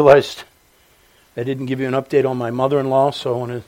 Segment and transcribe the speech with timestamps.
[0.00, 0.44] realized
[1.36, 3.62] I didn't give you an update on my mother-in-law, so I want to,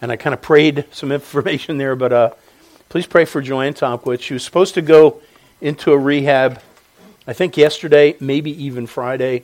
[0.00, 2.30] and I kind of prayed some information there, but uh,
[2.88, 4.22] please pray for Joanne Tomkowitz.
[4.22, 5.20] She was supposed to go
[5.60, 6.62] into a rehab,
[7.26, 9.42] I think yesterday, maybe even Friday,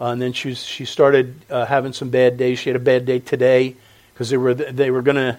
[0.00, 2.58] uh, and then she was, she started uh, having some bad days.
[2.58, 3.76] She had a bad day today
[4.12, 5.38] because they were they were going to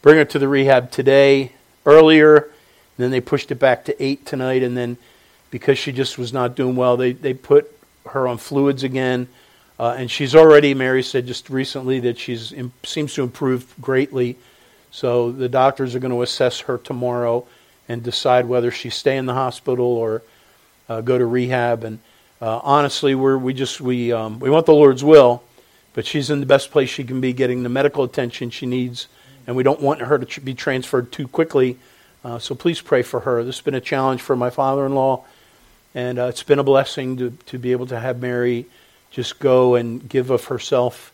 [0.00, 1.52] bring her to the rehab today
[1.84, 2.48] earlier.
[2.96, 4.96] then they pushed it back to eight tonight, and then
[5.50, 7.70] because she just was not doing well, they they put
[8.06, 9.28] her on fluids again.
[9.78, 12.36] Uh, and she's already, Mary said just recently that she
[12.84, 14.36] seems to improve greatly.
[14.90, 17.46] So the doctors are going to assess her tomorrow
[17.88, 20.22] and decide whether she stay in the hospital or
[20.88, 21.84] uh, go to rehab.
[21.84, 21.98] And
[22.40, 25.42] uh, honestly, we're, we just we um, we want the Lord's will,
[25.92, 29.08] but she's in the best place she can be, getting the medical attention she needs,
[29.46, 31.78] and we don't want her to tr- be transferred too quickly.
[32.24, 33.44] Uh, so please pray for her.
[33.44, 35.24] This has been a challenge for my father-in-law,
[35.94, 38.66] and uh, it's been a blessing to to be able to have Mary
[39.16, 41.10] just go and give of herself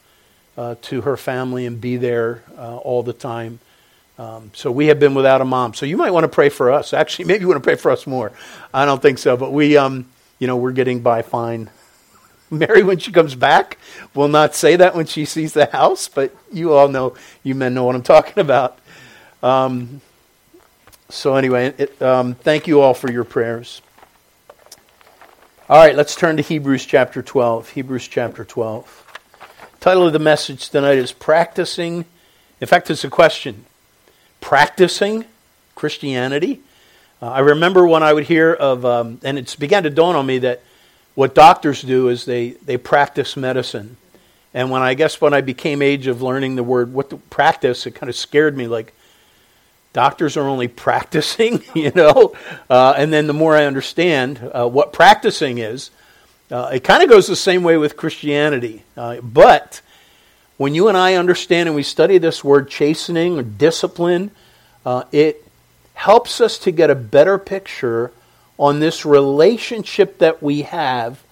[0.59, 3.60] uh, to her family and be there uh, all the time.
[4.18, 5.73] Um, so we have been without a mom.
[5.73, 6.93] So you might want to pray for us.
[6.93, 8.32] Actually, maybe you want to pray for us more.
[8.74, 10.07] I don't think so, but we, um,
[10.40, 11.71] you know, we're getting by fine.
[12.51, 13.79] Mary, when she comes back,
[14.16, 17.73] will not say that when she sees the house, but you all know, you men
[17.73, 18.80] know what I'm talking about.
[19.45, 20.01] Um,
[21.09, 23.80] so anyway, it, um, thank you all for your prayers.
[25.68, 27.68] All right, let's turn to Hebrews chapter 12.
[27.71, 29.21] Hebrews chapter 12.
[29.79, 32.05] Title of the message tonight is Practicing.
[32.60, 33.65] In fact, it's a question.
[34.40, 35.24] Practicing
[35.77, 36.60] Christianity?
[37.23, 40.27] Uh, I remember when I would hear of, um, and it began to dawn on
[40.27, 40.63] me that
[41.15, 43.99] what doctors do is they, they practice medicine.
[44.52, 47.87] And when I guess when I became age of learning the word what to practice,
[47.87, 48.66] it kind of scared me.
[48.66, 48.95] Like,
[49.93, 52.35] doctors are only practicing, you know.
[52.68, 55.90] Uh, and then the more I understand uh, what practicing is,
[56.51, 58.82] uh, it kind of goes the same way with Christianity.
[58.96, 59.80] Uh, but
[60.57, 64.31] when you and I understand and we study this word chastening or discipline,
[64.84, 65.44] uh, it
[65.94, 68.12] helps us to get a better picture
[68.59, 71.22] on this relationship that we have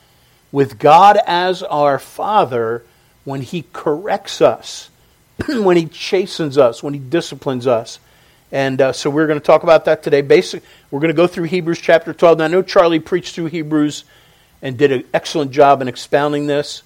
[0.52, 2.82] with God as our Father
[3.24, 4.90] when He corrects us,
[5.48, 7.98] when He chastens us, when He disciplines us.
[8.52, 10.22] And uh, so we're going to talk about that today.
[10.22, 12.38] Basic, we're going to go through Hebrews chapter 12.
[12.38, 14.04] Now, I know Charlie preached through Hebrews
[14.60, 16.82] and did an excellent job in expounding this.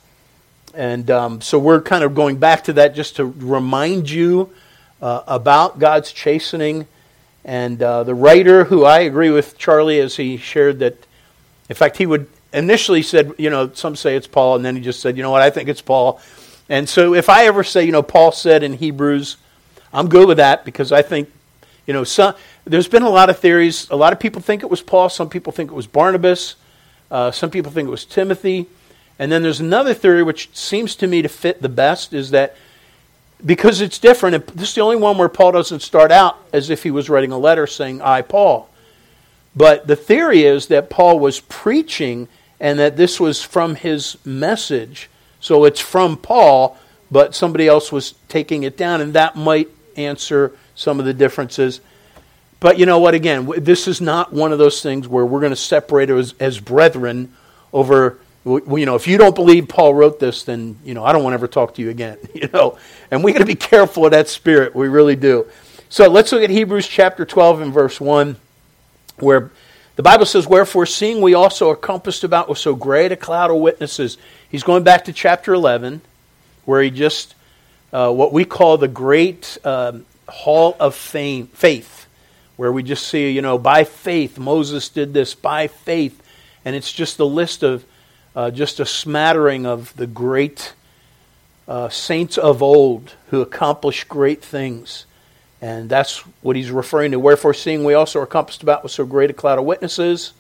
[0.75, 4.51] And um, so we're kind of going back to that just to remind you
[5.01, 6.87] uh, about God's chastening.
[7.45, 11.07] And uh, the writer, who I agree with Charlie as he shared that,
[11.69, 14.83] in fact, he would initially said, you know, some say it's Paul, and then he
[14.83, 16.21] just said, you know what, I think it's Paul.
[16.69, 19.37] And so if I ever say, you know, Paul said in Hebrews,
[19.93, 21.31] I'm good with that because I think
[21.87, 22.35] you know, some,
[22.65, 23.89] there's been a lot of theories.
[23.91, 25.09] A lot of people think it was Paul.
[25.09, 26.57] Some people think it was Barnabas.
[27.11, 28.67] Uh, some people think it was Timothy.
[29.19, 32.57] And then there's another theory which seems to me to fit the best is that
[33.45, 36.71] because it's different, and this is the only one where Paul doesn't start out as
[36.71, 38.69] if he was writing a letter saying, I, Paul.
[39.55, 42.29] But the theory is that Paul was preaching
[42.59, 45.11] and that this was from his message.
[45.41, 46.79] So it's from Paul,
[47.11, 51.81] but somebody else was taking it down, and that might answer some of the differences.
[52.61, 53.15] But you know what?
[53.15, 56.59] Again, this is not one of those things where we're going to separate as, as
[56.59, 57.33] brethren
[57.73, 58.19] over.
[58.47, 61.33] You know, if you don't believe Paul wrote this, then you know I don't want
[61.33, 62.19] to ever talk to you again.
[62.35, 62.79] You know,
[63.11, 64.75] and we got to be careful of that spirit.
[64.75, 65.47] We really do.
[65.89, 68.37] So let's look at Hebrews chapter twelve and verse one,
[69.19, 69.51] where
[69.97, 73.51] the Bible says, "Wherefore, seeing we also are compassed about with so great a cloud
[73.51, 74.19] of witnesses."
[74.51, 76.01] He's going back to chapter eleven,
[76.65, 77.35] where he just
[77.93, 82.07] uh, what we call the great um, hall of fame, faith,
[82.57, 86.23] where we just see, you know, by faith, Moses did this, by faith.
[86.65, 87.85] And it's just a list of,
[88.35, 90.75] uh, just a smattering of the great
[91.69, 95.07] uh, saints of old who accomplished great things.
[95.61, 97.19] And that's what he's referring to.
[97.19, 100.33] Wherefore, seeing we also are compassed about with so great a cloud of witnesses.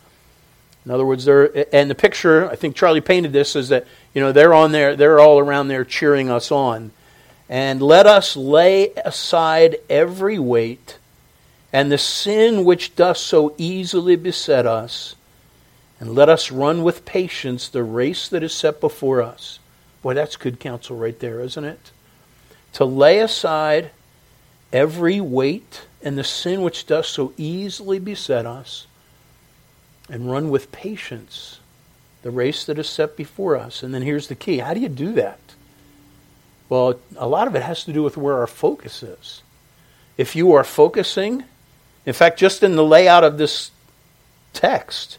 [0.84, 4.20] In other words, they're, and the picture, I think Charlie painted this, is that, you
[4.20, 6.90] know, they're on there, they're all around there cheering us on.
[7.48, 10.98] And let us lay aside every weight
[11.74, 15.16] and the sin which doth so easily beset us,
[15.98, 19.58] and let us run with patience the race that is set before us.
[20.00, 21.90] Boy, that's good counsel right there, isn't it?
[22.74, 23.90] To lay aside
[24.72, 28.86] every weight and the sin which does so easily beset us,
[30.08, 31.58] and run with patience
[32.22, 33.82] the race that is set before us.
[33.82, 35.40] And then here's the key how do you do that?
[36.74, 39.44] Well, a lot of it has to do with where our focus is.
[40.18, 41.44] If you are focusing,
[42.04, 43.70] in fact, just in the layout of this
[44.54, 45.18] text,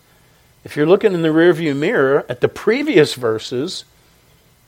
[0.65, 3.85] if you're looking in the rearview mirror at the previous verses,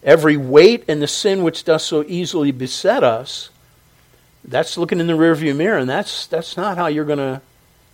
[0.02, 3.50] every weight and the sin which does so easily beset us,
[4.46, 7.42] that's looking in the rearview mirror, and that's, that's not how you're going to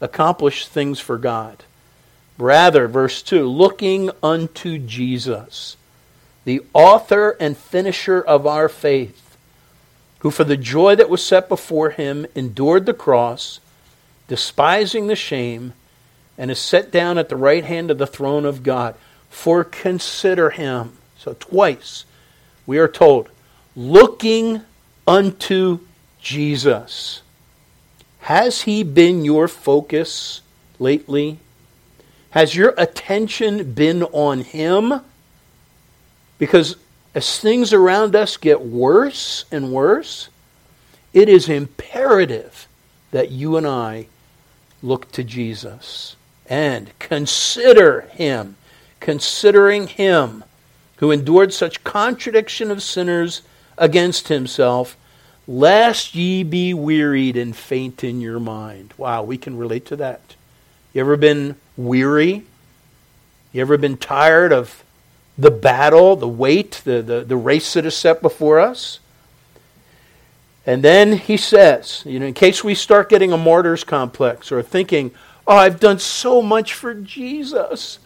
[0.01, 1.63] accomplish things for God.
[2.37, 5.77] Rather, verse 2 looking unto Jesus,
[6.45, 9.37] the author and finisher of our faith,
[10.19, 13.59] who for the joy that was set before him endured the cross,
[14.27, 15.73] despising the shame,
[16.37, 18.95] and is set down at the right hand of the throne of God.
[19.29, 20.97] For consider him.
[21.17, 22.05] So, twice
[22.65, 23.29] we are told,
[23.75, 24.61] looking
[25.07, 25.79] unto
[26.21, 27.21] Jesus.
[28.19, 30.41] Has he been your focus
[30.79, 31.39] lately?
[32.29, 35.01] Has your attention been on him?
[36.43, 36.75] Because
[37.15, 40.27] as things around us get worse and worse,
[41.13, 42.67] it is imperative
[43.11, 44.07] that you and I
[44.81, 48.57] look to Jesus and consider him,
[48.99, 50.43] considering him
[50.97, 53.43] who endured such contradiction of sinners
[53.77, 54.97] against himself,
[55.47, 58.93] lest ye be wearied and faint in your mind.
[58.97, 60.35] Wow, we can relate to that.
[60.91, 62.43] You ever been weary?
[63.53, 64.82] You ever been tired of
[65.37, 68.99] the battle, the weight, the, the, the race that is set before us?
[70.65, 74.61] And then he says, you know, in case we start getting a martyr's complex or
[74.61, 75.11] thinking,
[75.45, 77.99] oh, I've done so much for Jesus,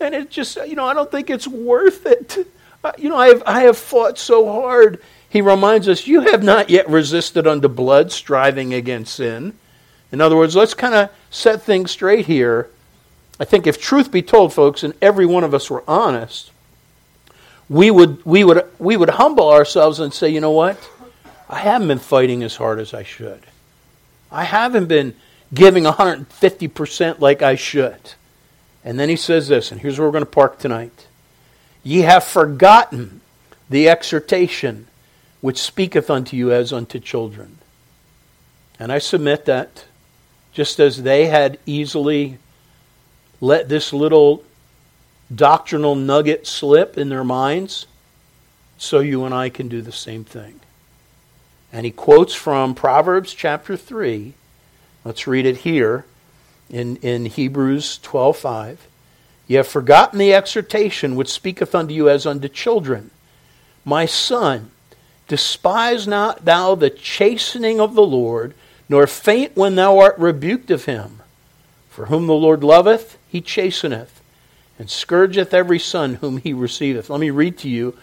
[0.00, 2.46] and it just, you know, I don't think it's worth it.
[2.96, 5.02] You know, I have, I have fought so hard.
[5.28, 9.52] He reminds us, you have not yet resisted unto blood, striving against sin.
[10.10, 12.70] In other words, let's kind of set things straight here.
[13.38, 16.49] I think if truth be told, folks, and every one of us were honest,
[17.70, 20.76] we would, we would, we would humble ourselves and say, you know what?
[21.48, 23.46] I haven't been fighting as hard as I should.
[24.30, 25.14] I haven't been
[25.54, 28.14] giving 150% like I should.
[28.84, 31.06] And then he says this, and here's where we're going to park tonight.
[31.84, 33.20] Ye have forgotten
[33.68, 34.88] the exhortation
[35.40, 37.58] which speaketh unto you as unto children.
[38.80, 39.84] And I submit that
[40.52, 42.38] just as they had easily
[43.40, 44.42] let this little
[45.34, 47.86] doctrinal nugget slip in their minds,
[48.78, 50.60] so you and I can do the same thing.
[51.72, 54.34] And he quotes from Proverbs chapter 3
[55.04, 56.04] Let's read it here
[56.68, 58.76] in, in Hebrews 12:5.
[59.46, 63.10] Ye have forgotten the exhortation which speaketh unto you as unto children.
[63.84, 64.70] My son,
[65.26, 68.54] despise not thou the chastening of the Lord,
[68.88, 71.20] nor faint when thou art rebuked of him.
[71.88, 74.19] For whom the Lord loveth, he chasteneth,
[74.80, 77.10] and scourgeth every son whom he receiveth.
[77.10, 77.94] Let me read to you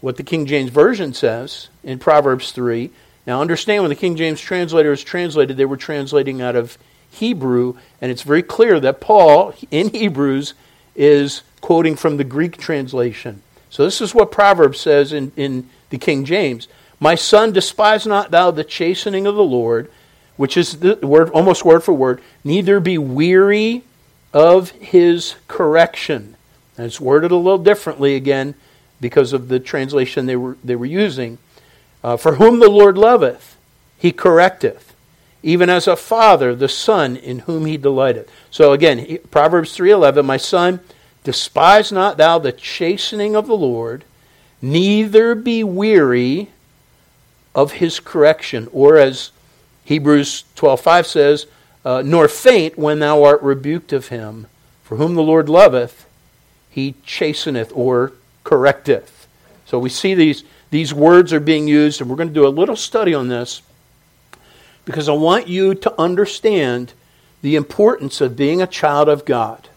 [0.00, 2.90] what the King James Version says in Proverbs 3.
[3.26, 6.78] Now, understand when the King James translators translated, they were translating out of
[7.10, 10.54] Hebrew, and it's very clear that Paul, in Hebrews,
[10.94, 13.42] is quoting from the Greek translation.
[13.68, 16.68] So, this is what Proverbs says in, in the King James
[17.00, 19.90] My son, despise not thou the chastening of the Lord,
[20.36, 23.82] which is the word, almost word for word, neither be weary
[24.32, 26.36] of his correction.
[26.76, 28.54] And it's worded a little differently again
[29.00, 31.38] because of the translation they were, they were using.
[32.02, 33.56] Uh, For whom the Lord loveth,
[33.98, 34.94] he correcteth,
[35.42, 38.30] even as a father the son in whom he delighteth.
[38.50, 40.80] So again, Proverbs 3:11, my son,
[41.24, 44.04] despise not thou the chastening of the Lord,
[44.62, 46.50] neither be weary
[47.54, 49.30] of his correction, or as
[49.84, 51.46] Hebrews 12:5 says,
[51.86, 54.48] uh, nor faint when thou art rebuked of him.
[54.82, 56.04] For whom the Lord loveth,
[56.68, 58.12] he chasteneth or
[58.44, 59.28] correcteth.
[59.66, 62.48] So we see these these words are being used, and we're going to do a
[62.48, 63.62] little study on this
[64.84, 66.92] because I want you to understand
[67.40, 69.68] the importance of being a child of God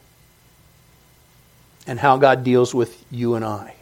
[1.85, 3.75] and how God deals with you and I.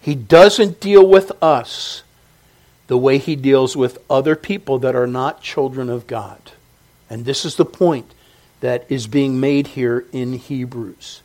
[0.00, 2.02] He doesn't deal with us
[2.86, 6.52] the way he deals with other people that are not children of God.
[7.12, 8.14] And this is the point
[8.60, 11.20] that is being made here in Hebrews.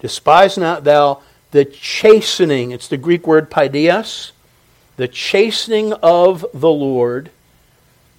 [0.00, 1.22] Despise not thou
[1.52, 4.32] the chastening, it's the Greek word paidias,
[4.96, 7.30] the chastening of the Lord.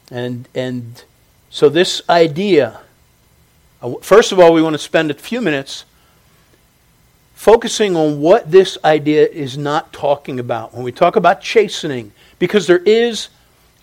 [0.09, 1.03] And, and
[1.49, 2.79] so, this idea,
[3.81, 5.83] uh, first of all, we want to spend a few minutes
[7.35, 10.73] focusing on what this idea is not talking about.
[10.73, 13.27] When we talk about chastening, because there is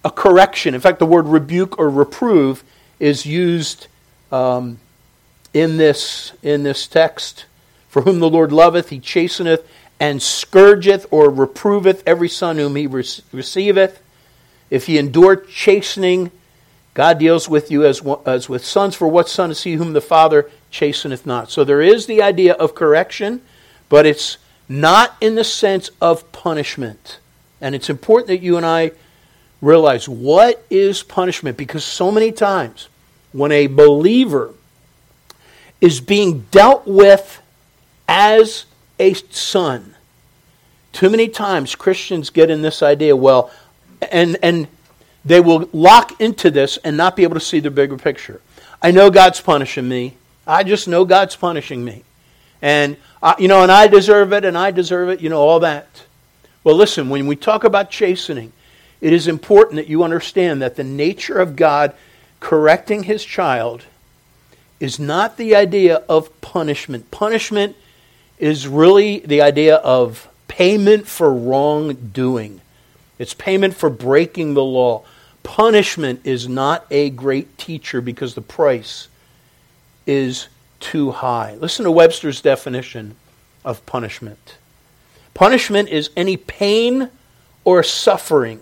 [0.06, 0.74] a correction.
[0.74, 2.64] In fact, the word rebuke or reprove
[3.04, 3.86] is used
[4.32, 4.78] um,
[5.52, 7.44] in, this, in this text
[7.86, 9.62] for whom the Lord loveth, he chasteneth
[10.00, 14.00] and scourgeth or reproveth every son whom he receiveth.
[14.70, 16.30] If ye endure chastening,
[16.94, 20.00] God deals with you as, as with sons, for what son is he whom the
[20.00, 21.50] Father chasteneth not?
[21.50, 23.42] So there is the idea of correction,
[23.90, 27.18] but it's not in the sense of punishment.
[27.60, 28.92] And it's important that you and I
[29.60, 32.88] realize what is punishment because so many times
[33.34, 34.54] when a believer
[35.80, 37.42] is being dealt with
[38.08, 38.64] as
[38.98, 39.96] a son,
[40.92, 43.50] too many times Christians get in this idea, well,
[44.12, 44.68] and, and
[45.24, 48.40] they will lock into this and not be able to see the bigger picture.
[48.80, 50.16] I know God's punishing me.
[50.46, 52.04] I just know God's punishing me.
[52.62, 55.58] And, I, you know, and I deserve it, and I deserve it, you know, all
[55.60, 56.04] that.
[56.62, 58.52] Well, listen, when we talk about chastening,
[59.00, 61.94] it is important that you understand that the nature of God
[62.44, 63.86] correcting his child
[64.78, 67.10] is not the idea of punishment.
[67.10, 67.74] Punishment
[68.38, 72.60] is really the idea of payment for wrongdoing,
[73.18, 75.02] it's payment for breaking the law.
[75.42, 79.08] Punishment is not a great teacher because the price
[80.06, 80.48] is
[80.80, 81.54] too high.
[81.54, 83.16] Listen to Webster's definition
[83.64, 84.58] of punishment.
[85.32, 87.08] Punishment is any pain
[87.64, 88.60] or suffering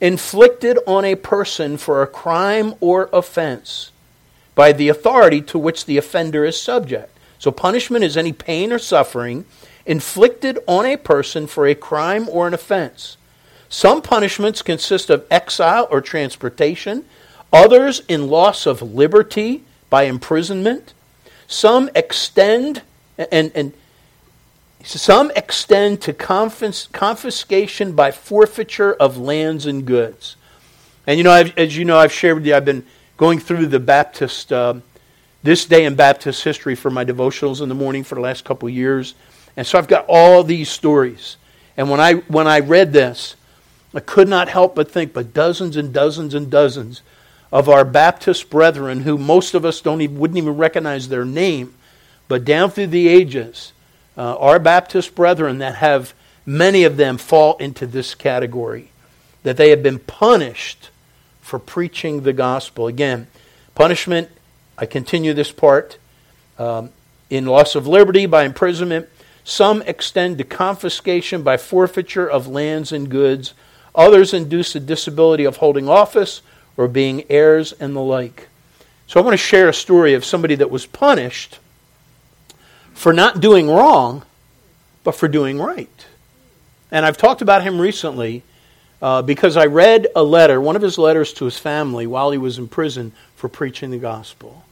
[0.00, 3.92] inflicted on a person for a crime or offense
[4.54, 7.16] by the authority to which the offender is subject.
[7.38, 9.46] So, punishment is any pain or suffering
[9.86, 13.16] inflicted on a person for a crime or an offense.
[13.68, 17.04] Some punishments consist of exile or transportation,
[17.52, 20.92] others in loss of liberty by imprisonment.
[21.46, 22.82] Some extend
[23.16, 23.72] and, and
[24.82, 30.36] some extend to confis- confiscation by forfeiture of lands and goods.
[31.06, 32.84] And you know, I've, as you know, I've shared with you, I've been
[33.16, 34.74] going through the Baptist, uh,
[35.42, 38.68] this day in Baptist history for my devotionals in the morning for the last couple
[38.68, 39.14] of years.
[39.56, 41.36] And so I've got all these stories.
[41.76, 43.36] And when I, when I read this,
[43.94, 47.02] I could not help but think, but dozens and dozens and dozens
[47.52, 51.74] of our Baptist brethren, who most of us don't even, wouldn't even recognize their name,
[52.28, 53.72] but down through the ages,
[54.20, 56.12] uh, our Baptist brethren that have
[56.44, 58.90] many of them fall into this category,
[59.44, 60.90] that they have been punished
[61.40, 62.86] for preaching the gospel.
[62.86, 63.28] Again,
[63.74, 64.28] punishment,
[64.76, 65.96] I continue this part,
[66.58, 66.90] um,
[67.30, 69.08] in loss of liberty by imprisonment.
[69.42, 73.54] Some extend to confiscation by forfeiture of lands and goods.
[73.94, 76.42] Others induce a disability of holding office
[76.76, 78.48] or being heirs and the like.
[79.06, 81.58] So I want to share a story of somebody that was punished
[83.00, 84.22] for not doing wrong,
[85.04, 86.06] but for doing right.
[86.90, 88.42] And I've talked about him recently
[89.00, 92.36] uh, because I read a letter, one of his letters to his family while he
[92.36, 94.66] was in prison for preaching the gospel.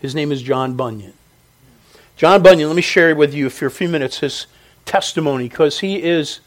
[0.00, 1.14] His name is John Bunyan.
[2.18, 4.48] John Bunyan, let me share with you for a few minutes his
[4.84, 6.40] testimony because he is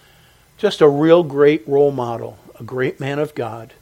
[0.60, 3.74] just a real great role model, a great man of God.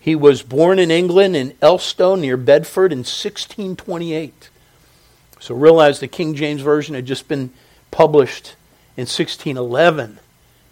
[0.00, 4.48] He was born in England in Elstow near Bedford in 1628.
[5.42, 7.50] So realize the King James Version had just been
[7.90, 8.54] published
[8.96, 10.10] in 1611.
[10.10, 10.20] And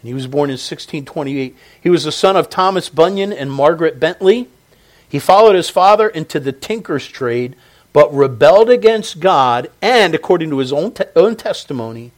[0.01, 1.57] he was born in 1628.
[1.83, 4.47] He was the son of Thomas Bunyan and Margaret Bentley.
[5.09, 7.57] He followed his father into the tinker's trade,
[7.93, 12.13] but rebelled against God, and according to his own, te- own testimony,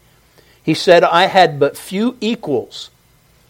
[0.62, 2.90] he said, I had but few equals,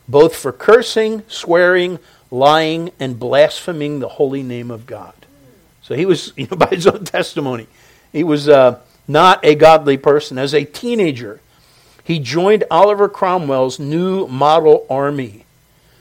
[0.06, 1.98] both for cursing, swearing,
[2.30, 5.26] lying, and blaspheming the holy name of God.
[5.82, 7.66] So he was, you know, by his own testimony,
[8.12, 8.78] he was uh,
[9.12, 10.38] not a godly person.
[10.38, 11.40] As a teenager,
[12.02, 15.44] he joined Oliver Cromwell's new model army,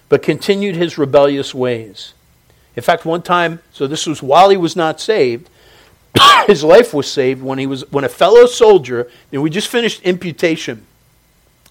[0.09, 2.13] but continued his rebellious ways.
[2.75, 5.49] In fact, one time, so this was while he was not saved,
[6.47, 10.01] his life was saved when he was when a fellow soldier, and we just finished
[10.03, 10.85] imputation.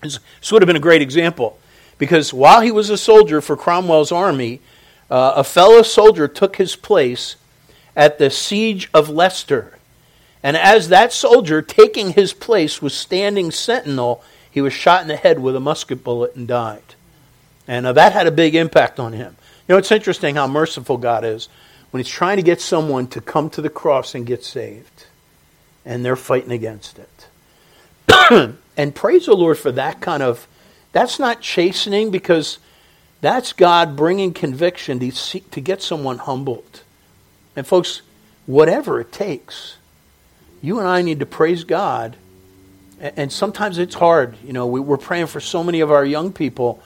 [0.02, 0.20] This,
[0.50, 1.58] would have been a great example
[1.98, 4.60] because while he was a soldier for Cromwell's army,
[5.10, 7.36] uh, a fellow soldier took his place
[7.94, 9.76] at the siege of Leicester.
[10.42, 15.16] And as that soldier taking his place was standing sentinel, he was shot in the
[15.16, 16.82] head with a musket bullet and died.
[17.68, 19.36] And uh, that had a big impact on him.
[19.68, 21.48] You know, it's interesting how merciful God is
[21.90, 25.06] when He's trying to get someone to come to the cross and get saved.
[25.84, 28.56] And they're fighting against it.
[28.76, 30.46] and praise the Lord for that kind of,
[30.92, 32.58] that's not chastening because
[33.20, 36.82] that's God bringing conviction to, seek, to get someone humbled.
[37.56, 38.02] And folks,
[38.46, 39.76] whatever it takes
[40.62, 42.16] you and I need to praise God.
[43.00, 44.36] And sometimes it's hard.
[44.44, 46.82] You know, we're praying for so many of our young people.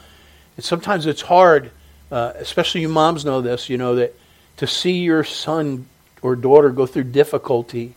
[0.57, 1.73] And sometimes it's hard,
[2.11, 4.15] uh, especially you moms know this, you know, that
[4.59, 5.87] to see your son
[6.23, 7.95] or daughter go through difficulty.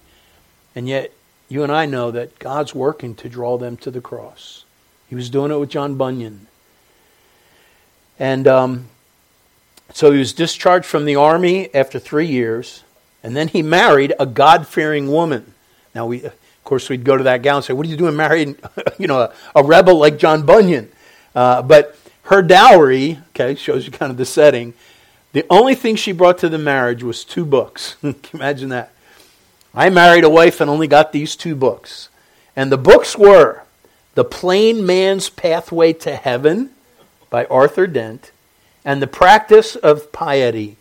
[0.76, 1.14] And yet,
[1.50, 4.66] you and I know that God's working to draw them to the cross.
[5.10, 6.48] He was doing it with John Bunyan.
[8.20, 8.90] And um,
[9.94, 12.84] so he was discharged from the army after three years.
[13.24, 15.54] And then he married a God fearing woman.
[15.98, 18.16] Now, we, of course, we'd go to that gal and say, What are you doing
[18.16, 18.56] marrying
[19.00, 20.92] you know, a, a rebel like John Bunyan?
[21.34, 24.76] Uh, but her dowry, okay, shows you kind of the setting.
[25.34, 27.96] The only thing she brought to the marriage was two books.
[28.34, 28.92] Imagine that.
[29.74, 32.10] I married a wife and only got these two books.
[32.56, 33.64] And the books were
[34.14, 36.70] The Plain Man's Pathway to Heaven
[37.32, 38.30] by Arthur Dent
[38.86, 40.78] and The Practice of Piety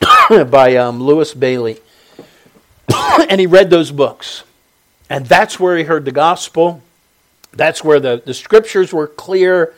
[0.28, 1.78] by um, Lewis Bayly.
[3.28, 4.42] and he read those books.
[5.08, 6.82] And that's where he heard the gospel.
[7.52, 9.74] That's where the, the scriptures were clear.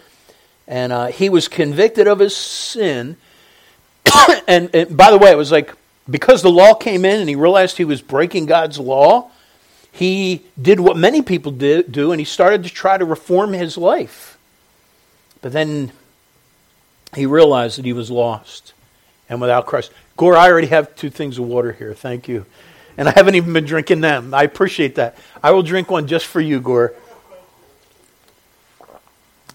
[0.66, 3.16] And uh, he was convicted of his sin.
[4.48, 5.74] and, and by the way, it was like
[6.08, 9.30] because the law came in and he realized he was breaking God's law,
[9.92, 13.76] he did what many people did, do, and he started to try to reform his
[13.76, 14.38] life.
[15.42, 15.92] But then
[17.14, 18.72] he realized that he was lost
[19.28, 19.92] and without Christ.
[20.16, 21.94] Gore, I already have two things of water here.
[21.94, 22.46] Thank you.
[22.98, 24.34] And I haven't even been drinking them.
[24.34, 25.16] I appreciate that.
[25.42, 26.94] I will drink one just for you, Gore.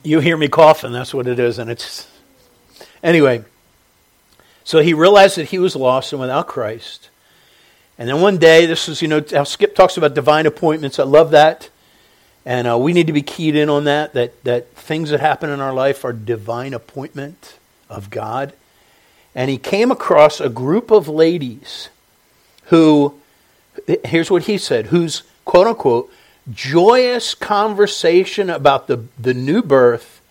[0.01, 1.59] You hear me coughing, that's what it is.
[1.59, 2.07] And it's.
[3.03, 3.43] Anyway,
[4.63, 7.09] so he realized that he was lost and without Christ.
[7.97, 10.97] And then one day, this is, you know, how Skip talks about divine appointments.
[10.97, 11.69] I love that.
[12.45, 15.49] And uh, we need to be keyed in on that, that, that things that happen
[15.49, 17.57] in our life are divine appointment
[17.89, 18.53] of God.
[19.35, 21.89] And he came across a group of ladies
[22.65, 23.19] who,
[24.05, 26.11] here's what he said, whose quote unquote
[26.51, 30.21] joyous conversation about the, the new birth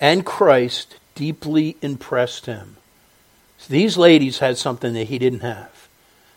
[0.00, 2.76] and Christ deeply impressed him.
[3.58, 5.88] So these ladies had something that he didn't have.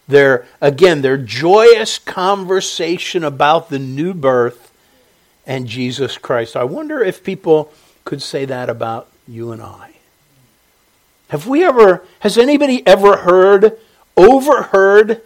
[0.07, 4.73] Their, again, their joyous conversation about the new birth
[5.45, 6.57] and Jesus Christ.
[6.57, 7.71] I wonder if people
[8.03, 9.91] could say that about you and I.
[11.29, 13.77] Have we ever, has anybody ever heard,
[14.17, 15.21] overheard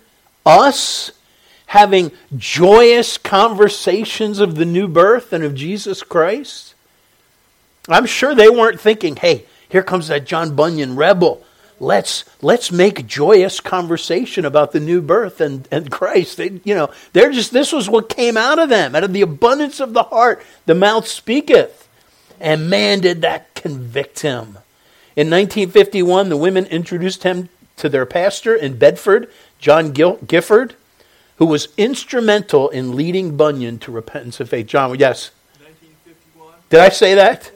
[0.46, 1.12] us
[1.68, 6.74] having joyous conversations of the new birth and of Jesus Christ?
[7.88, 11.44] I'm sure they weren't thinking, hey, here comes that John Bunyan rebel
[11.80, 16.38] let's let's make joyous conversation about the new birth and, and Christ.
[16.38, 18.96] They, you know, they're just this was what came out of them.
[18.96, 21.88] Out of the abundance of the heart, the mouth speaketh.
[22.39, 24.60] And man, did that convict him.
[25.15, 30.76] In 1951, the women introduced him to their pastor in Bedford, John Gifford,
[31.38, 34.67] who was instrumental in leading Bunyan to repentance and faith.
[34.67, 35.32] John, yes.
[35.60, 36.54] 1951.
[36.69, 37.52] Did I say that?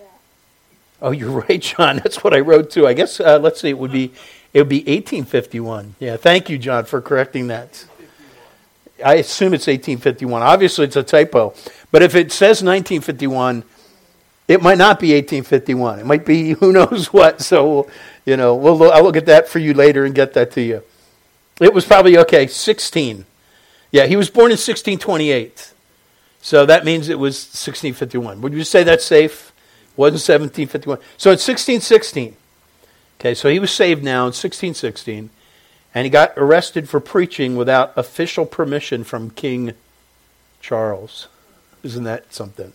[1.01, 1.97] Oh, you're right, John.
[1.97, 2.87] That's what I wrote too.
[2.87, 3.69] I guess uh, let's see.
[3.69, 4.11] It would be
[4.53, 5.95] it would be 1851.
[5.99, 7.85] Yeah, thank you, John, for correcting that.
[9.03, 10.41] I assume it's 1851.
[10.41, 11.53] Obviously, it's a typo.
[11.91, 13.63] But if it says 1951,
[14.47, 15.99] it might not be 1851.
[15.99, 17.41] It might be who knows what.
[17.41, 17.89] So,
[18.25, 20.83] you know, we'll, I'll look at that for you later and get that to you.
[21.59, 23.25] It was probably, okay, 16.
[23.91, 25.73] Yeah, he was born in 1628.
[26.41, 28.41] So that means it was 1651.
[28.41, 29.53] Would you say that's safe?
[29.95, 30.97] Wasn't 1751.
[31.17, 32.35] So it's 1616.
[33.19, 35.29] Okay, so he was saved now in 1616,
[35.93, 39.73] and he got arrested for preaching without official permission from King
[40.59, 41.27] Charles.
[41.83, 42.73] Isn't that something?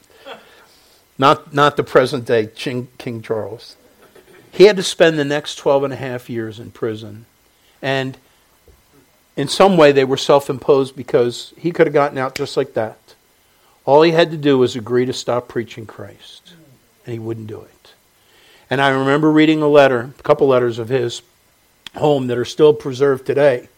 [1.19, 3.77] Not, not the present day King, King Charles.
[4.53, 7.27] He had to spend the next 12 and a half years in prison.
[7.83, 8.17] And
[9.37, 12.75] in some way, they were self imposed because he could have gotten out just like
[12.75, 12.99] that.
[13.85, 16.55] All he had to do was agree to stop preaching Christ
[17.05, 17.95] and he wouldn't do it.
[18.69, 21.23] And I remember reading a letter, a couple letters of his
[21.95, 23.69] home that are still preserved today.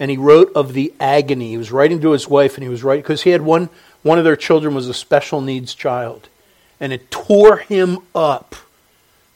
[0.00, 1.50] And he wrote of the agony.
[1.50, 3.68] He was writing to his wife, and he was writing because he had one,
[4.02, 6.28] one of their children was a special needs child.
[6.80, 8.56] And it tore him up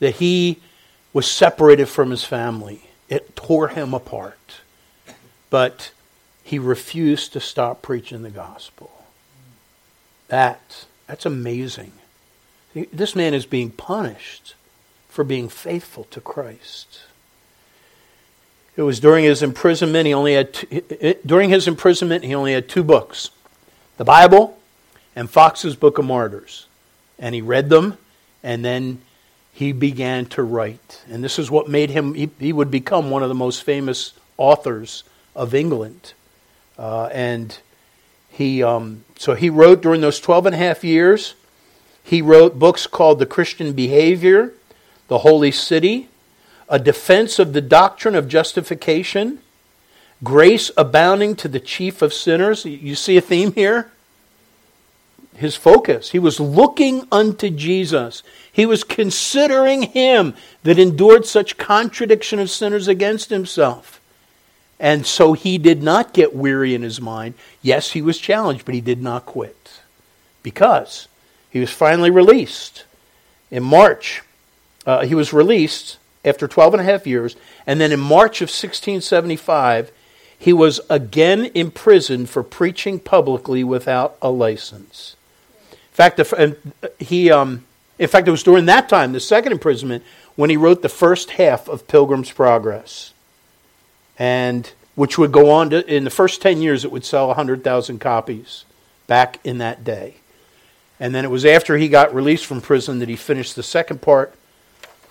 [0.00, 0.58] that he
[1.12, 2.82] was separated from his family.
[3.08, 4.62] It tore him apart.
[5.56, 5.90] But
[6.44, 8.90] he refused to stop preaching the gospel.
[10.28, 11.92] That, that's amazing.
[12.74, 14.54] This man is being punished
[15.08, 17.04] for being faithful to Christ.
[18.76, 22.68] It was during his imprisonment, he only had two, during his imprisonment, he only had
[22.68, 23.30] two books.
[23.96, 24.58] The Bible
[25.14, 26.66] and Foxe's Book of Martyrs.
[27.18, 27.96] And he read them
[28.42, 29.00] and then
[29.54, 31.02] he began to write.
[31.08, 34.12] And this is what made him he, he would become one of the most famous
[34.36, 35.02] authors
[35.36, 36.14] of England.
[36.76, 37.58] Uh, and
[38.28, 41.34] he um, so he wrote during those 12 and a half years
[42.06, 44.52] he wrote books called The Christian Behavior,
[45.08, 46.08] The Holy City,
[46.68, 49.40] A Defense of the Doctrine of Justification,
[50.22, 52.64] Grace Abounding to the Chief of Sinners.
[52.64, 53.90] You see a theme here?
[55.34, 56.10] His focus.
[56.10, 58.22] He was looking unto Jesus.
[58.52, 63.95] He was considering him that endured such contradiction of sinners against himself.
[64.78, 67.34] And so he did not get weary in his mind.
[67.62, 69.80] Yes, he was challenged, but he did not quit
[70.42, 71.08] because
[71.50, 72.84] he was finally released
[73.50, 74.22] in March.
[74.84, 77.36] Uh, he was released after 12 and a half years,
[77.66, 79.90] and then in March of 1675,
[80.38, 85.16] he was again imprisoned for preaching publicly without a license.
[85.72, 86.20] In fact,
[86.98, 87.64] he, um,
[87.98, 91.30] in fact, it was during that time, the second imprisonment, when he wrote the first
[91.30, 93.14] half of Pilgrim's Progress
[94.18, 97.98] and which would go on to, in the first 10 years, it would sell 100,000
[97.98, 98.64] copies
[99.06, 100.16] back in that day.
[100.98, 104.00] And then it was after he got released from prison that he finished the second
[104.00, 104.34] part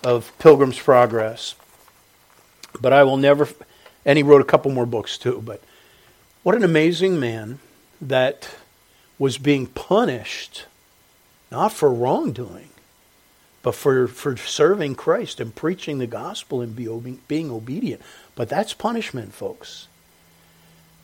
[0.02, 1.54] of Pilgrim's Progress.
[2.80, 3.48] But I will never,
[4.04, 5.40] and he wrote a couple more books too.
[5.44, 5.62] But
[6.42, 7.60] what an amazing man
[8.00, 8.50] that
[9.18, 10.66] was being punished
[11.50, 12.68] not for wrongdoing,
[13.62, 16.88] but for, for serving Christ and preaching the gospel and be,
[17.28, 18.02] being obedient.
[18.36, 19.88] But that's punishment, folks.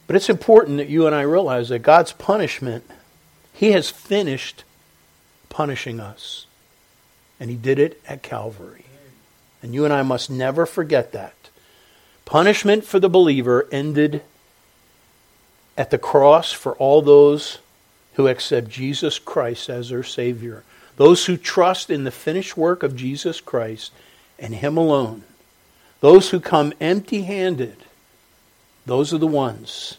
[0.06, 2.84] But it's important that you and I realize that God's punishment,
[3.52, 4.62] He has finished
[5.48, 6.46] punishing us.
[7.40, 8.84] And He did it at Calvary.
[9.62, 11.34] And you and I must never forget that.
[12.24, 14.22] Punishment for the believer ended
[15.76, 17.58] at the cross for all those
[18.14, 20.64] who accept Jesus Christ as their Savior.
[20.96, 23.92] Those who trust in the finished work of Jesus Christ
[24.38, 25.24] and Him alone,
[26.02, 27.76] those who come empty handed,
[28.84, 29.98] those are the ones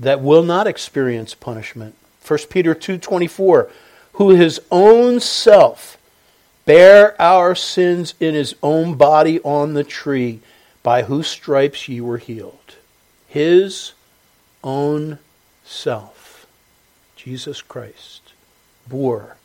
[0.00, 1.94] that will not experience punishment.
[2.26, 3.70] 1 Peter 2:24
[4.14, 5.98] who his own self
[6.64, 10.40] bare our sins in his own body on the tree
[10.82, 12.76] by whose stripes ye were healed.
[13.28, 13.92] His
[14.64, 15.18] own
[15.64, 16.46] self
[17.16, 18.32] Jesus Christ
[18.88, 19.36] bore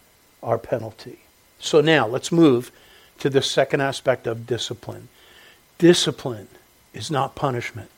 [0.42, 1.20] our penalty.
[1.60, 2.72] So now let's move
[3.20, 5.10] to the second aspect of discipline.
[5.82, 6.48] Discipline
[6.94, 7.89] is not punishment.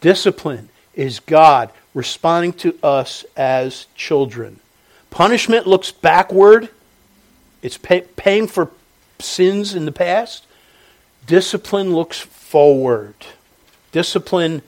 [0.00, 4.58] Discipline is God responding to us as children.
[5.08, 6.70] Punishment looks backward,
[7.62, 8.72] it's pay, paying for
[9.20, 10.44] sins in the past.
[11.24, 13.14] Discipline looks forward.
[13.92, 14.62] Discipline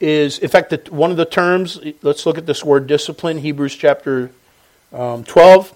[0.00, 3.76] is, in fact, the, one of the terms, let's look at this word discipline, Hebrews
[3.76, 4.30] chapter
[4.94, 5.75] um, 12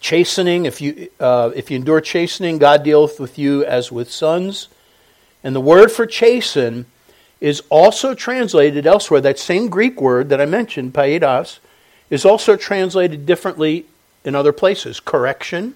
[0.00, 0.66] chastening.
[0.66, 4.68] If you, uh, if you endure chastening, God dealeth with you as with sons.
[5.42, 6.86] And the word for chasten
[7.40, 9.20] is also translated elsewhere.
[9.20, 11.58] That same Greek word that I mentioned, paidos,
[12.10, 13.86] is also translated differently
[14.24, 15.00] in other places.
[15.00, 15.74] Correction,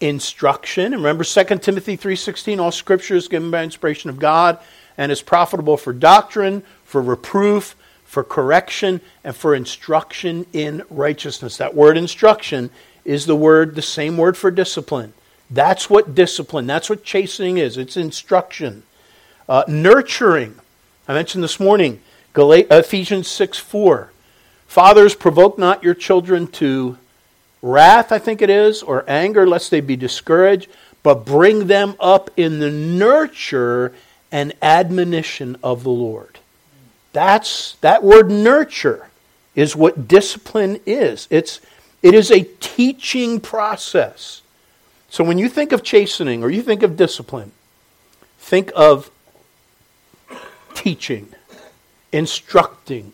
[0.00, 0.92] instruction.
[0.92, 4.58] And remember 2 Timothy 3.16, all scripture is given by inspiration of God
[4.96, 11.56] and is profitable for doctrine, for reproof, for correction, and for instruction in righteousness.
[11.56, 12.70] That word instruction
[13.06, 15.12] is the word, the same word for discipline.
[15.50, 17.76] That's what discipline, that's what chastening is.
[17.76, 18.82] It's instruction.
[19.48, 20.56] Uh, nurturing.
[21.06, 22.00] I mentioned this morning,
[22.36, 24.12] Ephesians 6 4.
[24.66, 26.98] Fathers, provoke not your children to
[27.62, 30.68] wrath, I think it is, or anger, lest they be discouraged,
[31.02, 33.94] but bring them up in the nurture
[34.32, 36.40] and admonition of the Lord.
[37.12, 39.08] That's that word nurture
[39.54, 41.28] is what discipline is.
[41.30, 41.60] It's
[42.02, 44.42] it is a teaching process.
[45.08, 47.52] So when you think of chastening or you think of discipline,
[48.38, 49.10] think of
[50.74, 51.28] teaching,
[52.12, 53.12] instructing,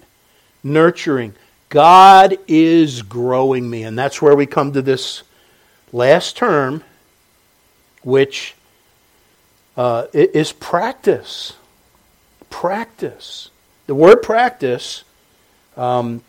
[0.62, 1.35] nurturing.
[1.68, 3.85] God is growing me.
[3.85, 5.23] And that's where we come to this
[5.92, 6.85] last term,
[8.03, 8.55] which
[9.77, 11.55] uh, is practice.
[12.51, 13.49] Practice.
[13.87, 15.05] The word practice
[15.77, 16.23] um,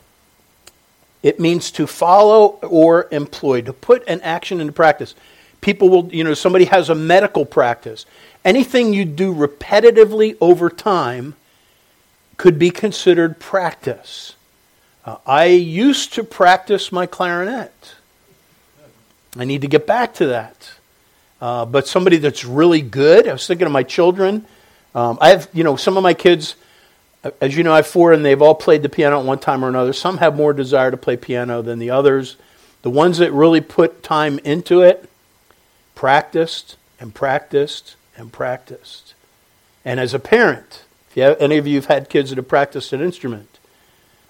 [1.24, 5.16] it means to follow or employ, to put an action into practice.
[5.62, 8.06] People will, you know, somebody has a medical practice.
[8.44, 11.36] Anything you do repetitively over time
[12.36, 14.36] could be considered practice.
[15.06, 17.96] Uh, I used to practice my clarinet.
[19.38, 20.72] I need to get back to that.
[21.42, 24.46] Uh, but somebody that's really good, I was thinking of my children.
[24.94, 26.56] Um, I have, you know, some of my kids
[27.40, 29.64] as you know, I have four, and they've all played the piano at one time
[29.64, 29.94] or another.
[29.94, 32.36] Some have more desire to play piano than the others.
[32.82, 35.10] The ones that really put time into it
[35.96, 39.14] practiced and practiced and practiced.
[39.86, 42.92] And as a parent, if have, any of you have had kids that have practiced
[42.92, 43.60] an instrument,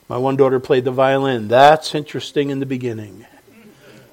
[0.07, 1.47] my one daughter played the violin.
[1.47, 3.25] That's interesting in the beginning,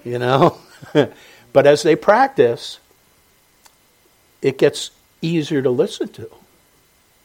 [0.05, 0.59] you know?
[1.53, 2.79] but as they practice,
[4.41, 4.91] it gets
[5.21, 6.31] easier to listen to.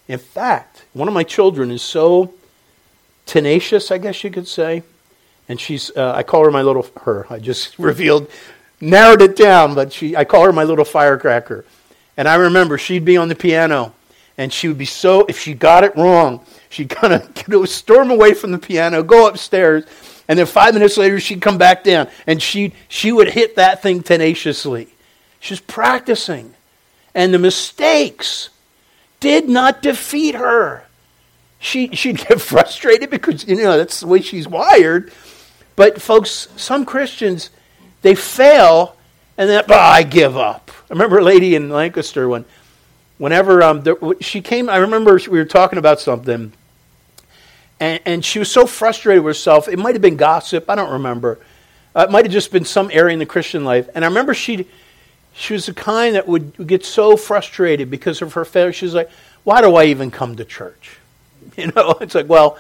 [0.07, 2.33] In fact, one of my children is so
[3.25, 4.83] tenacious, I guess you could say,
[5.49, 7.25] and she's uh, I call her my little her.
[7.29, 8.29] I just revealed,
[8.79, 11.65] narrowed it down, but she I call her my little firecracker.
[12.17, 13.93] And I remember she'd be on the piano,
[14.37, 18.33] And she would be so, if she got it wrong, she'd kind of storm away
[18.33, 19.85] from the piano, go upstairs,
[20.27, 23.81] and then five minutes later she'd come back down and she she would hit that
[23.81, 24.87] thing tenaciously.
[25.39, 26.53] She's practicing.
[27.13, 28.49] And the mistakes
[29.25, 30.85] did not defeat her.
[31.59, 35.11] She, she'd get frustrated because, you know, that's the way she's wired.
[35.75, 37.49] But, folks, some Christians,
[38.03, 38.95] they fail
[39.37, 40.71] and then, oh, I give up.
[40.89, 42.45] I remember a lady in Lancaster when,
[43.17, 46.53] whenever um, there, she came, I remember we were talking about something,
[47.79, 49.67] and, and she was so frustrated with herself.
[49.67, 51.39] It might have been gossip, I don't remember.
[51.95, 53.89] Uh, it might have just been some area in the Christian life.
[53.95, 54.67] And I remember she
[55.35, 58.71] she was the kind that would get so frustrated because of her failure.
[58.71, 59.09] She was like,
[59.43, 60.97] Why do I even come to church?
[61.57, 62.57] You know, it's like, well,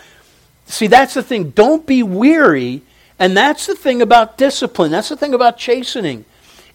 [0.67, 1.49] see, that's the thing.
[1.49, 2.81] Don't be weary.
[3.19, 4.91] And that's the thing about discipline.
[4.91, 6.23] That's the thing about chastening.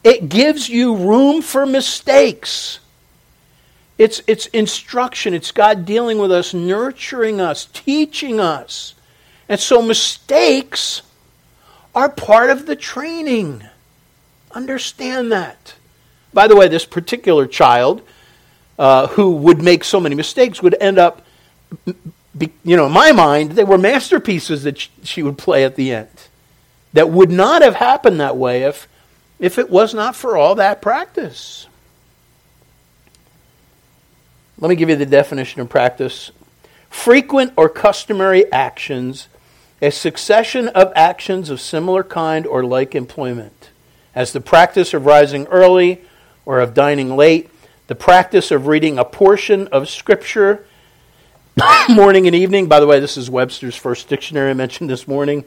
[0.05, 2.81] It gives you room for mistakes.
[3.97, 5.33] It's, it's instruction.
[5.33, 8.95] It's God dealing with us, nurturing us, teaching us.
[9.49, 11.01] And so mistakes
[11.95, 13.63] are part of the training.
[14.51, 15.75] Understand that.
[16.33, 18.03] By the way, this particular child
[18.79, 21.23] uh, who would make so many mistakes would end up,
[22.35, 26.09] you know, in my mind, they were masterpieces that she would play at the end.
[26.93, 28.89] That would not have happened that way if,
[29.39, 31.67] if it was not for all that practice.
[34.59, 36.31] Let me give you the definition of practice
[36.91, 39.29] frequent or customary actions,
[39.81, 43.71] a succession of actions of similar kind or like employment,
[44.15, 46.03] as the practice of rising early
[46.45, 47.51] or of dining late,
[47.87, 50.67] the practice of reading a portion of Scripture
[51.89, 52.67] morning and evening.
[52.67, 55.45] By the way, this is Webster's first dictionary I mentioned this morning.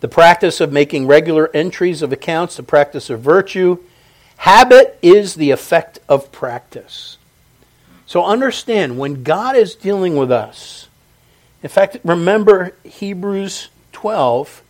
[0.00, 3.78] The practice of making regular entries of accounts, the practice of virtue.
[4.36, 7.16] Habit is the effect of practice.
[8.06, 10.88] So understand when God is dealing with us,
[11.62, 14.62] in fact, remember Hebrews 12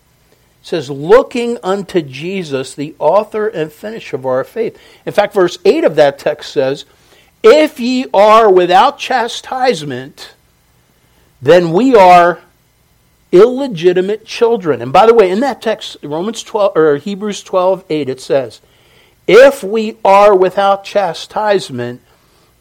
[0.62, 4.78] says, looking unto Jesus, the author and finisher of our faith.
[5.06, 6.84] In fact, verse 8 of that text says,
[7.42, 10.34] If ye are without chastisement,
[11.40, 12.40] then we are
[13.32, 14.82] illegitimate children.
[14.82, 18.60] And by the way, in that text, Romans 12 or Hebrews 12, 8, it says,
[19.26, 22.02] If we are without chastisement,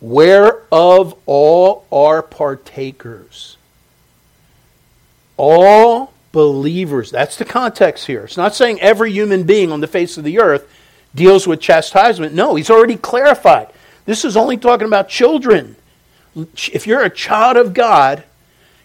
[0.02, 3.58] whereof all are partakers.
[5.38, 7.10] All believers.
[7.10, 8.26] That's the context here.
[8.26, 10.72] It's not saying every human being on the face of the earth
[11.16, 12.36] deals with chastisement.
[12.36, 13.70] No, he's already clarified.
[14.06, 15.76] This is only talking about children.
[16.36, 18.24] If you're a child of God,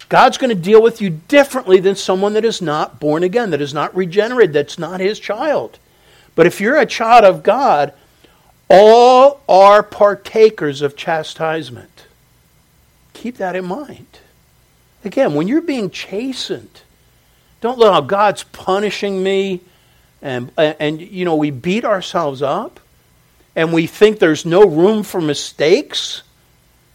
[0.09, 3.61] God's going to deal with you differently than someone that is not born again, that
[3.61, 5.79] is not regenerated, that's not his child.
[6.35, 7.93] But if you're a child of God,
[8.71, 12.07] all are partakers of chastisement.
[13.12, 14.07] Keep that in mind.
[15.05, 16.81] Again, when you're being chastened,
[17.62, 19.61] don't let how God's punishing me.
[20.20, 22.79] And, and, you know, we beat ourselves up
[23.57, 26.22] and we think there's no room for mistakes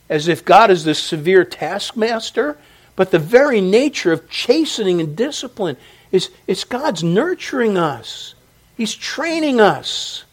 [0.10, 2.58] as if God is this severe taskmaster.
[2.96, 5.78] But the very nature of chastening and discipline
[6.12, 8.36] is it's God's nurturing us.
[8.76, 10.26] He's training us.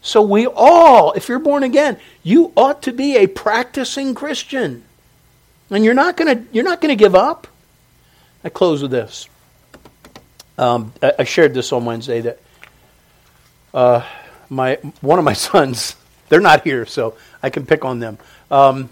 [0.00, 4.84] So we all, if you're born again, you ought to be a practicing Christian.
[5.70, 7.48] And you're not going to you're not going to give up.
[8.44, 9.28] I close with this.
[10.58, 12.38] Um, I, I, shared this on Wednesday that
[13.74, 14.02] uh,
[14.48, 15.96] my one of my sons,
[16.28, 18.18] they're not here, so I can pick on them.
[18.50, 18.88] Um,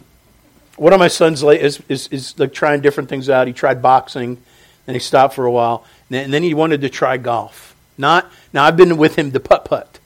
[0.77, 3.47] one of my sons is, is, is like trying different things out.
[3.47, 4.43] He tried boxing,
[4.87, 7.77] then he stopped for a while, and then he wanted to try golf.
[7.97, 8.65] Not now.
[8.65, 10.01] I've been with him to putt putt.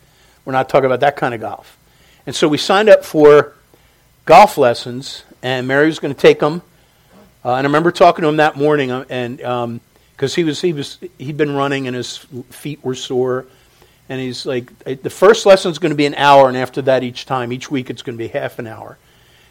[0.45, 1.77] We're not talking about that kind of golf.
[2.27, 3.55] And so we signed up for
[4.27, 6.63] golf lessons, and Mary was going to take them.
[7.45, 9.81] Uh, and I remember talking to him that morning, uh, and um,
[10.19, 12.17] because he was he was he'd been running and his
[12.51, 13.47] feet were sore,
[14.09, 17.05] and he's like the first lesson is going to be an hour, and after that
[17.05, 18.99] each time each week it's going to be half an hour,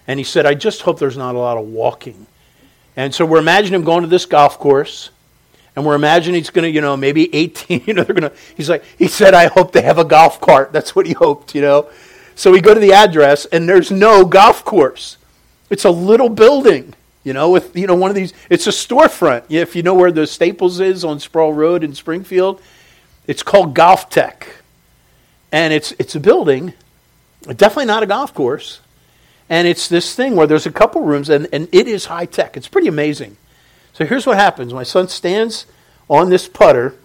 [0.07, 2.27] and he said I just hope there's not a lot of walking,
[2.97, 5.09] and so we're imagining him going to this golf course.
[5.75, 8.35] And we're imagining he's going to, you know, maybe 18, you know, they're going to,
[8.55, 10.73] he's like, he said, I hope they have a golf cart.
[10.73, 11.87] That's what he hoped, you know.
[12.33, 15.17] So we go to the address, and there's no golf course.
[15.69, 16.95] It's a little building.
[17.27, 19.43] You know, with you know one of these, it's a storefront.
[19.49, 22.61] If you know where the Staples is on Sproul Road in Springfield,
[23.27, 24.47] it's called GolfTEC,
[25.51, 26.71] and it's it's a building,
[27.43, 28.79] definitely not a golf course,
[29.49, 32.55] and it's this thing where there's a couple rooms, and, and it is high tech.
[32.55, 33.35] It's pretty amazing.
[33.91, 35.65] So here's what happens: my son stands
[36.09, 36.95] on this putter,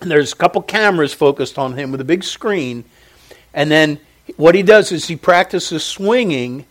[0.00, 2.84] and there's a couple cameras focused on him with a big screen,
[3.52, 4.00] and then
[4.36, 6.64] what he does is he practices swinging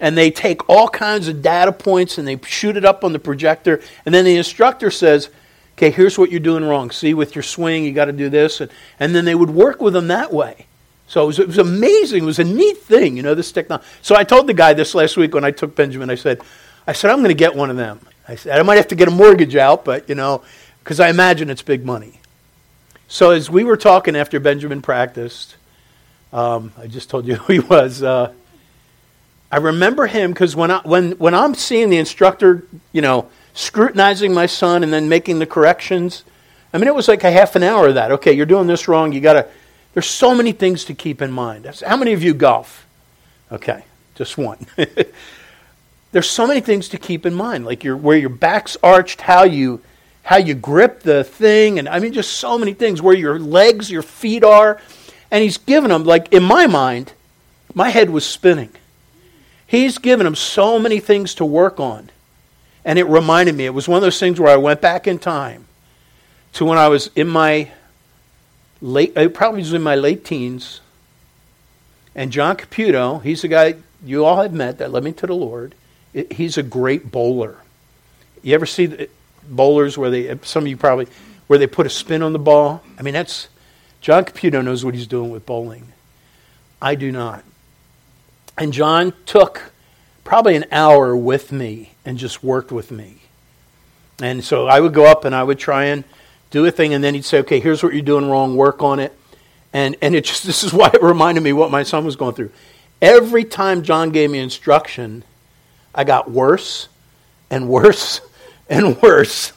[0.00, 3.18] and they take all kinds of data points and they shoot it up on the
[3.18, 3.80] projector.
[4.04, 5.30] And then the instructor says,
[5.74, 6.90] okay, here's what you're doing wrong.
[6.90, 8.60] See, with your swing, you got to do this.
[8.60, 10.66] And, and then they would work with them that way.
[11.06, 12.22] So it was, it was amazing.
[12.22, 13.86] It was a neat thing, you know, this technology.
[14.02, 16.40] So I told the guy this last week when I took Benjamin, I said,
[16.86, 18.00] I said, I'm going to get one of them.
[18.26, 20.42] I said, I might have to get a mortgage out, but, you know,
[20.82, 22.20] because I imagine it's big money.
[23.06, 25.56] So as we were talking after Benjamin practiced,
[26.32, 28.02] um, I just told you who he was.
[28.02, 28.32] Uh,
[29.54, 34.34] I remember him because when, I, when, when I'm seeing the instructor, you know, scrutinizing
[34.34, 36.24] my son and then making the corrections,
[36.72, 38.10] I mean, it was like a half an hour of that.
[38.10, 39.12] Okay, you're doing this wrong.
[39.12, 39.46] You got to.
[39.92, 41.72] There's so many things to keep in mind.
[41.86, 42.84] How many of you golf?
[43.52, 43.84] Okay,
[44.16, 44.66] just one.
[46.10, 49.44] there's so many things to keep in mind, like your, where your back's arched, how
[49.44, 49.80] you
[50.24, 53.88] how you grip the thing, and I mean, just so many things, where your legs,
[53.88, 54.80] your feet are.
[55.30, 57.12] And he's given them, like in my mind,
[57.72, 58.70] my head was spinning.
[59.66, 62.10] He's given them so many things to work on.
[62.84, 65.18] And it reminded me, it was one of those things where I went back in
[65.18, 65.64] time
[66.54, 67.70] to when I was in my
[68.80, 70.80] late, I probably was in my late teens.
[72.14, 75.34] And John Caputo, he's a guy you all have met that led me to the
[75.34, 75.74] Lord.
[76.30, 77.56] He's a great bowler.
[78.42, 79.08] You ever see
[79.48, 81.08] bowlers where they, some of you probably,
[81.46, 82.82] where they put a spin on the ball?
[82.98, 83.48] I mean, that's,
[84.00, 85.88] John Caputo knows what he's doing with bowling.
[86.80, 87.42] I do not.
[88.56, 89.72] And John took
[90.22, 93.16] probably an hour with me and just worked with me.
[94.20, 96.04] And so I would go up and I would try and
[96.50, 99.00] do a thing, and then he'd say, okay, here's what you're doing wrong, work on
[99.00, 99.12] it.
[99.72, 102.34] And, and it just, this is why it reminded me what my son was going
[102.34, 102.52] through.
[103.02, 105.24] Every time John gave me instruction,
[105.94, 106.88] I got worse
[107.50, 108.20] and worse
[108.68, 109.52] and worse.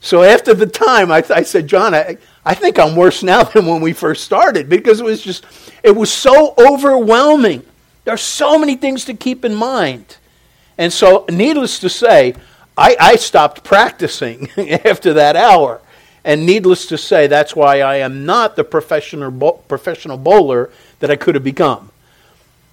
[0.00, 3.66] So after the time, I, I said, John, I, I think I'm worse now than
[3.66, 5.46] when we first started because it was just,
[5.82, 7.64] it was so overwhelming.
[8.04, 10.18] There are so many things to keep in mind.
[10.76, 12.34] And so, needless to say,
[12.76, 15.80] I, I stopped practicing after that hour.
[16.24, 21.16] And needless to say, that's why I am not the professional, professional bowler that I
[21.16, 21.90] could have become.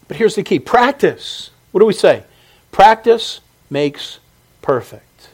[0.08, 1.52] But here's the key practice.
[1.72, 2.24] What do we say?
[2.72, 4.20] Practice makes
[4.62, 5.30] perfect.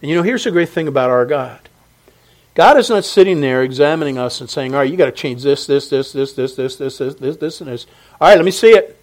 [0.00, 1.60] And you know, here's the great thing about our God
[2.54, 5.42] God is not sitting there examining us and saying, all right, you got to change
[5.42, 7.86] this, this, this, this, this, this, this, this, this, this, and this.
[8.20, 9.01] All right, let me see it.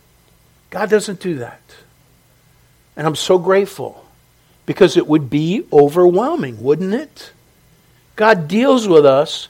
[0.70, 1.62] God doesn't do that.
[2.96, 4.06] And I'm so grateful
[4.66, 7.32] because it would be overwhelming, wouldn't it?
[8.16, 9.48] God deals with us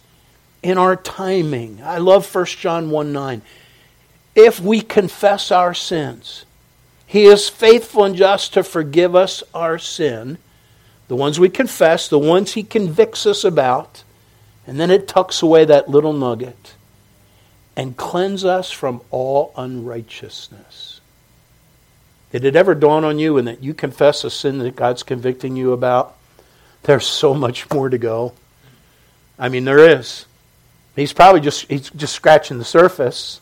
[0.62, 1.82] in our timing.
[1.84, 3.42] I love 1 John 1 9.
[4.36, 6.46] If we confess our sins,
[7.06, 10.38] He is faithful and just to forgive us our sin
[11.10, 14.04] the ones we confess, the ones he convicts us about,
[14.66, 16.76] and then it tucks away that little nugget
[17.76, 20.89] and cleanse us from all unrighteousness.
[22.32, 25.56] Did it ever dawn on you and that you confess a sin that God's convicting
[25.56, 26.16] you about?
[26.84, 28.34] There's so much more to go.
[29.38, 30.26] I mean, there is.
[30.96, 33.42] He's probably just he's just scratching the surface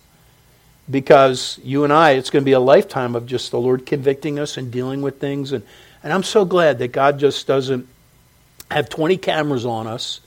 [0.90, 4.40] because you and I, it's going to be a lifetime of just the Lord convicting
[4.40, 5.64] us and dealing with things and
[6.04, 7.88] and I'm so glad that God just doesn't
[8.72, 10.22] have 20 cameras on us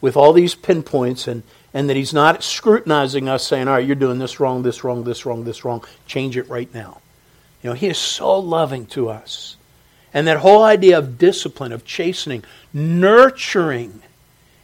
[0.00, 3.96] with all these pinpoints and, and that He's not scrutinizing us saying, all right, you're
[3.96, 5.84] doing this wrong, this wrong, this wrong, this wrong.
[6.06, 7.00] Change it right now.
[7.64, 9.56] You know, He is so loving to us.
[10.12, 14.02] And that whole idea of discipline, of chastening, nurturing,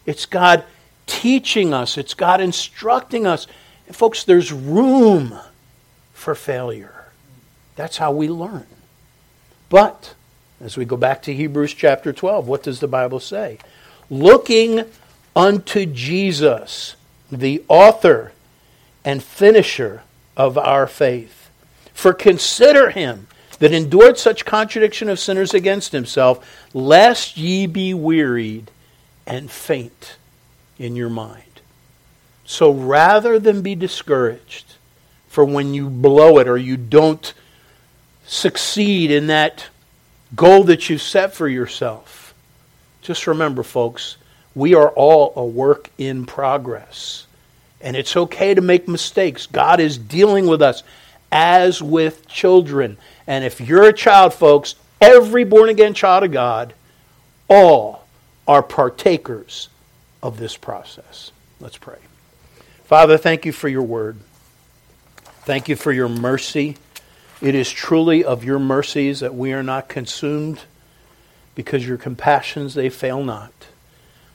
[0.05, 0.65] it's God
[1.07, 3.47] teaching us, it's God instructing us.
[3.89, 5.37] And folks, there's room
[6.13, 7.07] for failure.
[7.75, 8.67] That's how we learn.
[9.71, 10.15] But
[10.61, 13.59] as we go back to Hebrews chapter 12, what does the Bible say?
[14.11, 14.85] Looking
[15.35, 16.97] unto Jesus,
[17.33, 18.33] the author
[19.07, 20.03] and finisher
[20.37, 21.40] of our faith.
[21.93, 23.27] For consider him
[23.59, 28.71] that endured such contradiction of sinners against himself, lest ye be wearied
[29.27, 30.17] and faint
[30.79, 31.45] in your mind.
[32.45, 34.75] So rather than be discouraged
[35.29, 37.33] for when you blow it or you don't
[38.27, 39.67] succeed in that
[40.35, 42.35] goal that you've set for yourself.
[43.03, 44.17] Just remember, folks,
[44.55, 47.27] we are all a work in progress.
[47.81, 49.47] And it's okay to make mistakes.
[49.47, 50.83] God is dealing with us
[51.33, 52.97] as with children.
[53.27, 56.75] And if you're a child, folks, every born again child of God,
[57.49, 58.07] all
[58.47, 59.69] are partakers
[60.23, 61.33] of this process.
[61.61, 61.99] Let's pray.
[62.85, 64.19] Father, thank you for your word.
[65.43, 66.77] Thank you for your mercy.
[67.41, 70.61] It is truly of your mercies that we are not consumed
[71.55, 73.53] because your compassions, they fail not.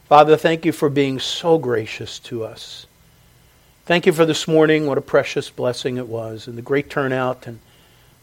[0.08, 2.86] Father, thank you for being so gracious to us.
[3.86, 4.88] Thank you for this morning.
[4.88, 7.48] What a precious blessing it was, and the great turnout.
[7.48, 7.60] And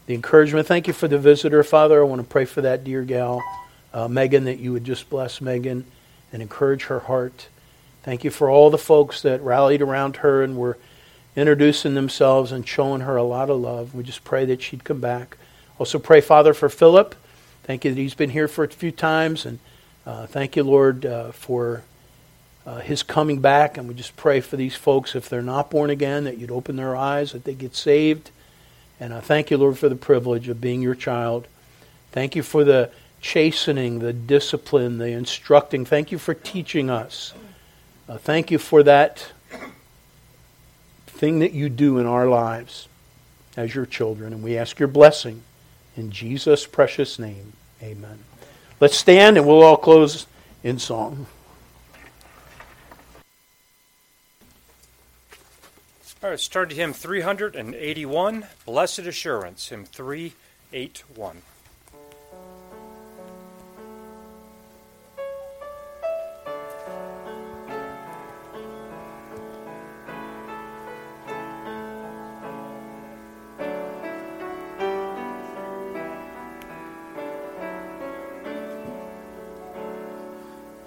[0.05, 0.67] the encouragement.
[0.67, 2.01] Thank you for the visitor, Father.
[2.01, 3.41] I want to pray for that dear gal,
[3.93, 5.85] uh, Megan, that you would just bless Megan
[6.31, 7.47] and encourage her heart.
[8.03, 10.77] Thank you for all the folks that rallied around her and were
[11.35, 13.95] introducing themselves and showing her a lot of love.
[13.95, 15.37] We just pray that she'd come back.
[15.79, 17.15] Also, pray, Father, for Philip.
[17.63, 19.45] Thank you that he's been here for a few times.
[19.45, 19.59] And
[20.05, 21.83] uh, thank you, Lord, uh, for
[22.65, 23.77] uh, his coming back.
[23.77, 26.75] And we just pray for these folks, if they're not born again, that you'd open
[26.75, 28.31] their eyes, that they get saved.
[28.99, 31.47] And I thank you, Lord, for the privilege of being your child.
[32.11, 32.91] Thank you for the
[33.21, 35.85] chastening, the discipline, the instructing.
[35.85, 37.33] Thank you for teaching us.
[38.07, 39.31] Uh, thank you for that
[41.07, 42.87] thing that you do in our lives
[43.55, 44.33] as your children.
[44.33, 45.41] And we ask your blessing
[45.95, 47.53] in Jesus' precious name.
[47.81, 48.19] Amen.
[48.79, 50.27] Let's stand and we'll all close
[50.63, 51.27] in song.
[56.23, 61.41] All right, start hymn 381, Blessed Assurance, hymn 381.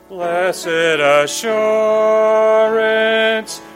[0.09, 0.67] Blessed
[1.27, 1.61] assurance,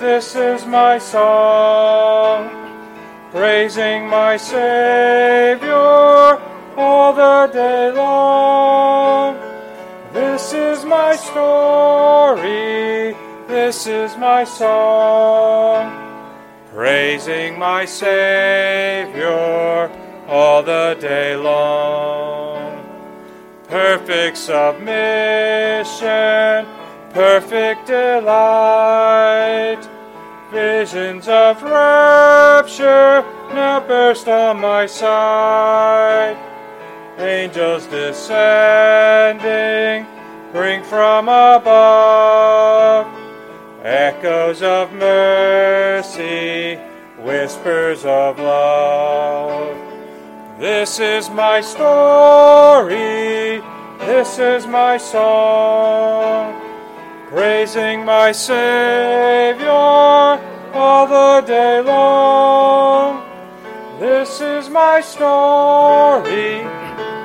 [0.00, 2.50] this is my song,
[3.30, 6.40] praising my Savior
[6.76, 9.36] all the day long.
[10.12, 13.14] This is my story,
[13.46, 15.84] this is my song,
[16.72, 19.90] praising my Savior
[20.26, 22.10] all the day long
[23.70, 24.66] perfect submission,
[27.14, 29.79] perfect delight.
[30.50, 33.22] Visions of rapture
[33.54, 36.36] now burst on my sight.
[37.18, 40.06] Angels descending
[40.52, 43.06] bring from above
[43.84, 46.76] echoes of mercy,
[47.18, 49.76] whispers of love.
[50.58, 53.62] This is my story,
[54.00, 56.52] this is my song,
[57.30, 63.22] praising my Savior all the day long.
[64.00, 66.64] This is my story,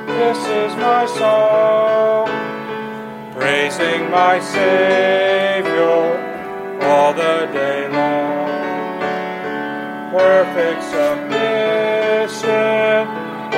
[0.06, 2.28] this is my song,
[3.34, 5.98] praising my Savior
[6.82, 8.46] all the day long.
[10.12, 12.06] Perfect submission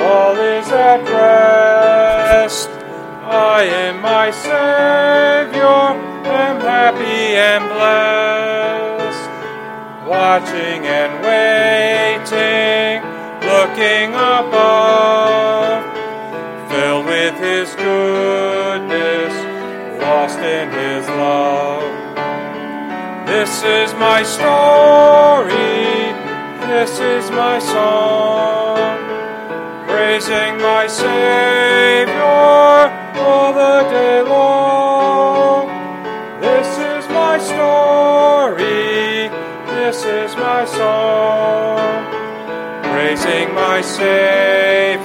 [0.00, 2.70] all is at rest.
[3.30, 5.87] I am my Savior,
[6.88, 9.28] happy and blessed,
[10.08, 13.04] watching and waiting,
[13.44, 15.84] looking above,
[16.70, 19.34] filled with His goodness,
[20.00, 21.84] lost in His love.
[23.26, 26.14] This is my story,
[26.72, 28.96] this is my song
[29.86, 32.22] praising my Savior
[33.20, 34.87] all the day long.
[40.58, 41.78] My song,
[42.82, 44.97] praising my Savior